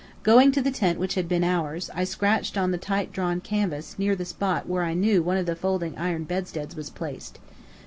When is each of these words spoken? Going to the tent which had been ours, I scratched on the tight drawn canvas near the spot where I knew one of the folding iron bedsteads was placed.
Going 0.23 0.51
to 0.53 0.63
the 0.63 0.71
tent 0.71 0.97
which 0.97 1.13
had 1.13 1.29
been 1.29 1.43
ours, 1.43 1.91
I 1.93 2.05
scratched 2.05 2.57
on 2.57 2.71
the 2.71 2.79
tight 2.79 3.13
drawn 3.13 3.39
canvas 3.39 3.99
near 3.99 4.15
the 4.15 4.25
spot 4.25 4.67
where 4.67 4.81
I 4.81 4.95
knew 4.95 5.21
one 5.21 5.37
of 5.37 5.45
the 5.45 5.55
folding 5.55 5.95
iron 5.95 6.23
bedsteads 6.23 6.75
was 6.75 6.89
placed. 6.89 7.37